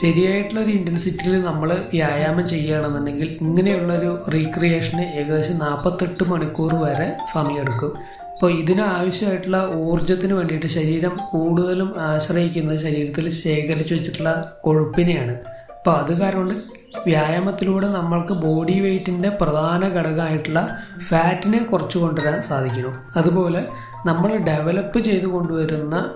[0.01, 7.97] ശരിയായിട്ടുള്ള ഒരു ഇന്റൻസിറ്റിയിൽ നമ്മൾ വ്യായാമം ചെയ്യുകയാണെന്നുണ്ടെങ്കിൽ ഇങ്ങനെയുള്ളൊരു റീക്രിയേഷന് ഏകദേശം നാൽപ്പത്തെട്ട് മണിക്കൂർ വരെ സമയമെടുക്കും.
[8.33, 15.54] അപ്പോൾ ഇതിന് ആവശ്യമായിട്ടുള്ള ഊർജത്തിന് വേണ്ടിയിട്ട് ശരീരം കൂടുതലും ആശ്രയിക്കുന്നത് ശരീരത്തിൽ ശേഖരിച്ചു വെച്ചിട്ടുള്ള കൊഴുപ്പിനെയാണ്.
[15.85, 16.63] അപ്പോൾ അത് കാരണം
[17.07, 22.89] വ്യായാമത്തിലൂടെ നമ്മൾക്ക് ബോഡി വെയ്റ്റിന്റെ പ്രധാന ഘടകമായിട്ടുള്ള ഫാറ്റിനെ കുറച്ച് കൊണ്ടുവരാൻ സാധിക്കുന്നു.
[23.15, 23.67] അതുപോലെ
[24.05, 26.09] നമ്മൾ ഡെവലപ്പ് ചെയ്ത് കൊണ്ടുവരുന്ന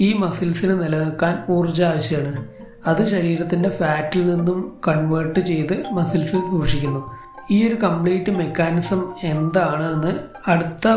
[0.00, 2.44] ഈ മസിൽസിന് നിലനിൽക്കാൻ ഊർജം ആവശ്യമാണ്.
[2.86, 7.16] അത് ശരീരത്തിന്റെ ഫാറ്റിൽ നിന്നും കൺവേർട്ട് ചെയ്ത് മസിൽസിൽ സൂക്ഷിക്കുന്നു.
[7.50, 10.14] ഈ ഒരു കംപ്ലീറ്റ് മെക്കാനിസം എന്താണ് എന്ന്
[10.50, 10.96] അടുത്ത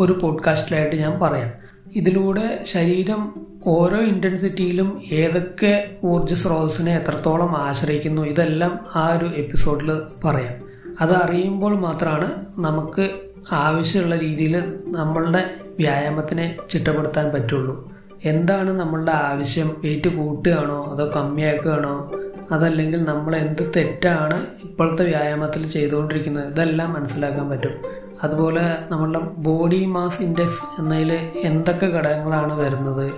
[0.00, 1.61] ഒരു പോഡ്കാസ്റ്റിലായിട്ട് ഞാൻ പറയാം.
[1.96, 9.92] ഇതിലൂടെ ശരീരം ഓരോ ഇന്റൻസിറ്റിയിലും ഏതൊക്കെ ഊർജ സ്രോതസ്സിനെ എത്രത്തോളം ആശ്രയിക്കുന്നു ഇതെല്ലാം ആ ഒരു എപ്പിസോഡിൽ
[10.24, 10.64] പറയാം.
[11.00, 13.10] അത് അറിയുമ്പോൾ മാത്രമാണ് നമുക്ക്
[13.52, 17.92] ആവശ്യമുള്ള രീതിയിൽ നമ്മളുടെ വ്യായാമത്തിനെ ചിട്ടപ്പെടുത്താൻ പറ്റുള്ളൂ.
[18.24, 19.80] എന്താണ് നമ്മളുടെ ആവശ്യം?
[19.84, 20.84] വെയിറ്റ് കൂട്ടുകയാണോ?
[20.84, 22.12] അതോ കമ്മിയാക്കുകയാണോ?
[22.50, 26.52] അതല്ലെങ്കിൽ നമ്മൾ എന്ത് തെറ്റാണ് ഇപ്പോഴത്തെ വ്യായാമത്തിൽ ചെയ്തുകൊണ്ടിരിക്കുന്നത്?
[26.52, 28.01] ഇതെല്ലാം മനസ്സിലാക്കാൻ പറ്റും.
[28.24, 33.12] അതുപോലെ നമ്മളുടെ ബോഡി മാസ് ഇൻഡെക്സ് എന്നതിൽ എന്തൊക്കെ ഘടകങ്ങളാണ് വരുന്നത്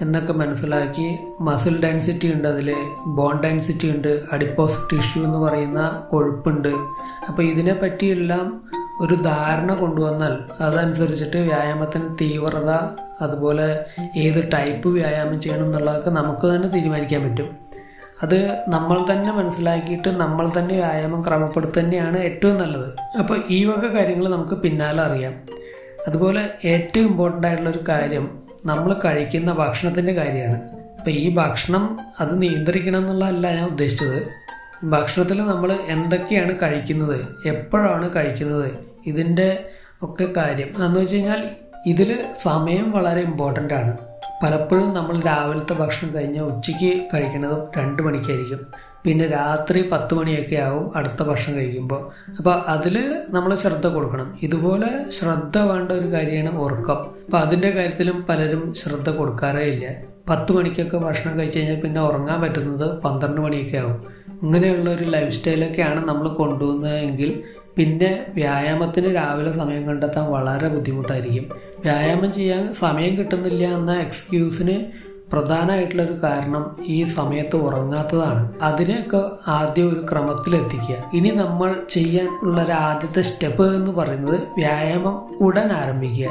[0.00, 2.68] എന്നൊക്കെ മനസ്സിലാക്കി മസിൽ ഡെൻസിറ്റി ഉണ്ട് അതിൽ
[3.06, 6.72] ബോൺ ഡെൻസിറ്റി ഉണ്ട് അഡിപ്പോസ് ടിഷ്യൂ എന്ന് പറയുന്ന കൊഴുപ്പുണ്ട്.
[7.28, 8.46] അപ്പോൾ ഇതിനെ പറ്റിയെല്ലാം
[9.00, 12.70] ഒരു ധാരണ കൊണ്ടുവന്നാൽ അതനുസരിച്ചിട്ട് വ്യായാമത്തിന് തീവ്രത
[13.22, 13.84] അതുപോലെ
[14.16, 17.50] ഏത് ടൈപ്പ് വ്യായാമം ചെയ്യണം എന്നുള്ളതൊക്കെ നമുക്ക് തന്നെ തീരുമാനിക്കാൻ പറ്റും.
[18.22, 22.90] അത് നമ്മൾ തന്നെ മനസ്സിലാക്കിയിട്ട് നമ്മൾ തന്നെ വ്യായാമം ക്രമപ്പെടുത്തന്നെയാണ് ഏറ്റവും നല്ലത്.
[23.18, 25.32] അപ്പോൾ ഈ വക കാര്യങ്ങൾ നമുക്ക് പിന്നാലെ അറിയാം.
[26.08, 30.60] അതുപോലെ ഏറ്റവും ഇമ്പോർട്ടന്റ് ആയിട്ടുള്ള ഒരു കാര്യം നമ്മൾ കഴിക്കുന്ന ഭക്ഷണത്തിന്റെ കാര്യമാണ്.
[30.98, 34.20] അപ്പോൾ ഈ ഭക്ഷണം അത് നിയന്ത്രിക്കണം എന്നുള്ളതല്ല ഞാൻ ഉദ്ദേശിച്ചത്.
[34.84, 38.70] ഭക്ഷണത്തിൽ നമ്മൾ എന്തൊക്കെയാണ് കഴിക്കുന്നത് എപ്പോഴാണ് കഴിക്കുന്നത്
[39.06, 39.64] ഇതിന്റെ
[40.02, 40.84] ഒക്കെ കാര്യം.
[40.84, 41.50] എന്ന് വെച്ച് കഴിഞ്ഞാൽ
[41.86, 43.92] ഇതിൽ സമയം വളരെ ഇമ്പോർട്ടന്റ് ആണ്.
[44.42, 48.60] പലപ്പോഴും നമ്മൾ രാവിലത്തെ ഭക്ഷണം കഴിഞ്ഞ് ഉച്ചയ്ക്ക് കഴിക്കുന്നത് രണ്ട് മണിക്കായിരിക്കും.
[49.06, 52.32] പിന്നെ രാത്രി പത്ത് മണിയൊക്കെ ആവും അടുത്ത ഭക്ഷണം കഴിക്കുമ്പോൾ.
[52.38, 52.96] അപ്പോൾ അതിൽ
[53.28, 54.38] നമ്മൾ ശ്രദ്ധ കൊടുക്കണം.
[54.42, 56.96] ഇതുപോലെ ശ്രദ്ധ വേണ്ട ഒരു കാര്യമാണ് ഉറക്കം.
[56.96, 59.86] അപ്പോൾ അതിന്റെ കാര്യത്തിലും പലരും ശ്രദ്ധ കൊടുക്കാറേ ഇല്ല.
[60.30, 64.20] പത്ത് മണിക്കൊക്കെ ഭക്ഷണം കഴിച്ചു കഴിഞ്ഞാൽ പിന്നെ ഉറങ്ങാൻ പറ്റുന്നത് പന്ത്രണ്ട് മണിയൊക്കെ ആവും.
[64.42, 67.42] ഇങ്ങനെയുള്ള ഒരു ലൈഫ് സ്റ്റൈലൊക്കെയാണ് നമ്മൾ കൊണ്ടുപോകുന്നതെങ്കിൽ
[67.80, 71.50] പിന്നെ വ്യായാമത്തിന് രാവിലെ സമയം കണ്ടെത്താൻ വളരെ ബുദ്ധിമുട്ടായിരിക്കും.
[71.80, 74.84] വ്യായാമം ചെയ്യാൻ സമയം കിട്ടുന്നില്ല എന്ന എക്സ്ക്യൂസിന്
[75.32, 78.52] പ്രധാനമായിട്ടുള്ളൊരു കാരണം ഈ സമയത്ത് ഉറങ്ങാത്തതാണ്.
[78.62, 80.96] അതിനെയൊക്കെ ആദ്യം ഒരു ക്രമത്തിലെത്തിക്കുക.
[81.14, 86.28] ഇനി നമ്മൾ ചെയ്യാൻ ഉള്ള ഒരു ആദ്യത്തെ സ്റ്റെപ്പ് എന്ന് പറയുന്നത് വ്യായാമം ഉടൻ ആരംഭിക്കുക.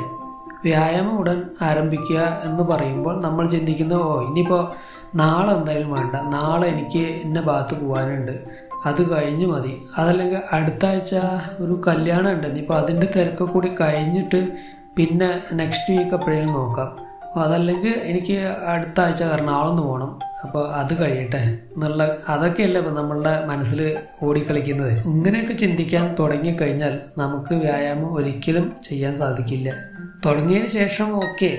[0.63, 4.71] വ്യായാമം ഉടൻ ആരംഭിക്കുക എന്ന് പറയുമ്പോൾ നമ്മൾ ചിന്തിക്കുന്നത് ഓ ഇനിയിപ്പോൾ
[5.15, 6.15] നാളെ എന്തായാലും വേണ്ട.
[6.15, 9.81] നാളെ എനിക്ക് എന്നെ ഭാഗത്ത് പോകാനുണ്ട് അത് കഴിഞ്ഞ് മതി.
[9.97, 11.15] അതല്ലെങ്കിൽ അടുത്ത ആഴ്ച
[11.59, 12.47] ഒരു കല്യാണം ഉണ്ട്.
[12.47, 14.57] ഇനിയിപ്പോൾ അതിന്റെ തിരക്ക് കൂടി കഴിഞ്ഞിട്ട്
[14.97, 17.09] പിന്നെ നെക്സ്റ്റ് വീക്ക് എപ്പോഴേലും നോക്കാം.
[17.35, 18.33] അതല്ലെങ്കിൽ എനിക്ക്
[18.67, 25.05] അടുത്ത ആഴ്ച എറണാകുളം പോകണം അപ്പോൾ അത് കഴിയട്ടെ എന്നുള്ള അതൊക്കെയല്ലേ ഇപ്പം നമ്മളുടെ മനസ്സിൽ ഓടിക്കളിക്കുന്നത്.
[25.05, 29.73] ഇങ്ങനെയൊക്കെ ചിന്തിക്കാൻ തുടങ്ങിക്കഴിഞ്ഞാൽ നമുക്ക് വ്യായാമം ഒരിക്കലും ചെയ്യാൻ സാധിക്കില്ല.
[30.25, 31.57] തുടങ്ങിയതിന് ശേഷം ഓക്കെ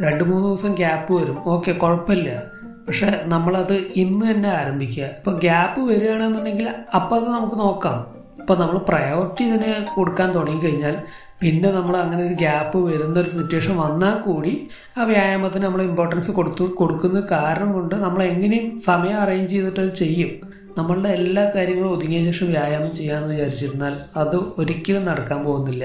[0.00, 1.42] രണ്ട് മൂന്ന് ദിവസം ഗ്യാപ്പ് വരും.
[1.44, 2.42] ഓക്കെ കുഴപ്പമില്ല.
[2.90, 5.04] പക്ഷെ നമ്മളത് ഇന്ന് തന്നെ ആരംഭിക്കുക.
[5.18, 7.98] ഇപ്പൊ ഗ്യാപ്പ് വരികയാണെന്നുണ്ടെങ്കിൽ അപ്പം അത് നമുക്ക് നോക്കാം.
[8.40, 10.96] ഇപ്പൊ നമ്മൾ പ്രയോറിറ്റി ഇതിന് കൊടുക്കാൻ തുടങ്ങിക്കഴിഞ്ഞാൽ
[11.42, 14.54] പിന്നെ നമ്മൾ അങ്ങനെ ഒരു ഗ്യാപ്പ് വരുന്ന ഒരു സിറ്റുവേഷൻ വന്നാൽ കൂടി
[14.98, 20.32] ആ വ്യായാമത്തിന് നമ്മൾ ഇമ്പോർട്ടൻസ് കൊടുത്തു കൊടുക്കുന്ന കാരണം കൊണ്ട് നമ്മൾ എങ്ങനെയും സമയം അറേഞ്ച് ചെയ്തിട്ട് അത് ചെയ്യും.
[20.78, 25.84] നമ്മളുടെ എല്ലാ കാര്യങ്ങളും ഒതുങ്ങിയ ശേഷം വ്യായാമം ചെയ്യാമെന്ന് വിചാരിച്ചിരുന്നാൽ അത് ഒരിക്കലും നടക്കാൻ പോകുന്നില്ല.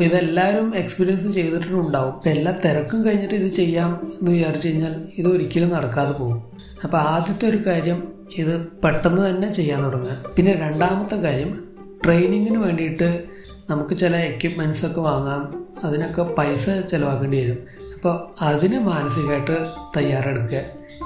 [0.00, 2.12] അപ്പം ഇതെല്ലാവരും എക്സ്പീരിയൻസ് ചെയ്തിട്ടുണ്ടാവും.
[2.12, 6.42] അപ്പൊ എല്ലാ തിരക്കും കഴിഞ്ഞിട്ട് ഇത് ചെയ്യാം എന്ന് വിചാരിച്ചു കഴിഞ്ഞാൽ ഇത് ഒരിക്കലും നടക്കാതെ പോകും.
[6.84, 10.16] അപ്പോൾ ആദ്യത്തെ ഒരു കാര്യം ഇത് പെട്ടെന്ന് തന്നെ ചെയ്യാൻ തുടങ്ങുക.
[10.36, 11.64] പിന്നെ രണ്ടാമത്തെ കാര്യം
[12.04, 13.24] ട്രെയിനിങ്ങിന് വേണ്ടിയിട്ട്
[13.70, 15.64] നമുക്ക് ചില എക്യുപ്മെന്റ്സ് ഒക്കെ വാങ്ങാം.
[15.84, 17.58] അതിനൊക്കെ പൈസ ചിലവാക്കേണ്ടി വരും.
[17.94, 20.62] അപ്പോൾ അതിന് മാനസികമായിട്ട് തയ്യാറെടുക്കുക.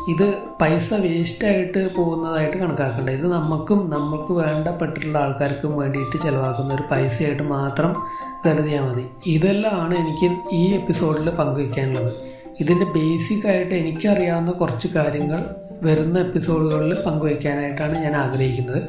[0.08, 3.10] ഇത് പൈസ വേസ്റ്റായിട്ട് പോകുന്നതായിട്ട് കണക്കാക്കണ്ട.
[3.10, 9.04] ഇത് നമുക്കും നമുക്ക് വേണ്ടപ്പെട്ടിട്ടുള്ള ആൾക്കാർക്കും വേണ്ടിയിട്ട് ചിലവാക്കുന്ന ഒരു പൈസയായിട്ട് മാത്രം കരുതിയാൽ മതി.
[9.26, 12.12] ഇതെല്ലാമാണ് എനിക്ക് ഈ എപ്പിസോഡിൽ പങ്കുവയ്ക്കാനുള്ളത്
[12.60, 15.44] ഇതിന്റെ ബേസിക് ആയിട്ട് എനിക്കറിയാവുന്ന കുറച്ച് കാര്യങ്ങൾ
[15.82, 18.82] വരുന്ന എപ്പിസോഡുകളിൽ പങ്കുവയ്ക്കാനായിട്ടാണ് ഞാൻ ആഗ്രഹിക്കുന്നത്.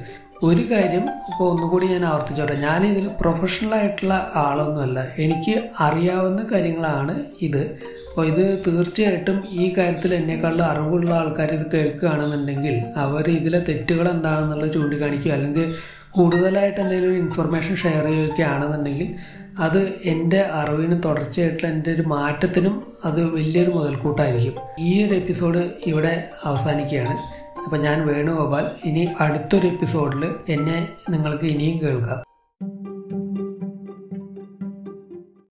[0.43, 2.55] ഒരു കാര്യം ഇപ്പോൾ ഒന്നുകൂടി ഞാൻ ആവർത്തിച്ചോട്ടെ.
[2.55, 5.07] ഞാൻ ഇതിൽ പ്രൊഫഷണൽ ആയിട്ടുള്ള ആളൊന്നുമല്ല.
[5.17, 7.79] എനിക്ക് അറിയാവുന്ന കാര്യങ്ങളാണ് ഇത്.
[8.09, 15.31] അപ്പോൾ ഇത് തീർച്ചയായിട്ടും ഈ കാര്യത്തിൽ എന്നെക്കാളും അറിവുള്ള ആൾക്കാർ ഇത് കേൾക്കുകയാണെന്നുണ്ടെങ്കിൽ അവർ ഇതിലെ തെറ്റുകൾ എന്താണെന്നുള്ളത് ചൂണ്ടിക്കാണിക്കുക.
[15.31, 15.75] അല്ലെങ്കിൽ
[16.11, 19.15] കൂടുതലായിട്ട് എന്തെങ്കിലും ഇൻഫർമേഷൻ ഷെയർ ചെയ്യുകയാണെന്നുണ്ടെങ്കിൽ
[19.59, 24.53] അത് എന്റെ അറിവിന് തുടർച്ചയായിട്ടുള്ള എന്റെ ഒരു മാറ്റത്തിനും അത് വലിയൊരു മുതൽക്കൂട്ടായിരിക്കും.
[24.79, 27.17] ഈ ഒരു എപ്പിസോഡ് ഇവിടെ അവസാനിക്കുകയാണ്.
[27.63, 32.24] അപ്പം ഞാൻ വേണുഗോപാൽ ഇനി അടുത്തൊരു എപ്പിസോഡിൽ എന്നെ നിങ്ങൾക്ക് ഇനിയും കേൾക്കാം.